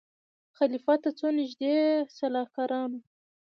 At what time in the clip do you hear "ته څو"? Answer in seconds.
1.03-1.27